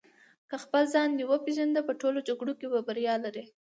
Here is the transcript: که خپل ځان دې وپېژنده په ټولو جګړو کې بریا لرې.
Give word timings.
که 0.49 0.55
خپل 0.63 0.83
ځان 0.93 1.09
دې 1.17 1.23
وپېژنده 1.27 1.81
په 1.87 1.93
ټولو 2.01 2.19
جګړو 2.27 2.53
کې 2.59 2.67
بریا 2.87 3.15
لرې. 3.23 3.43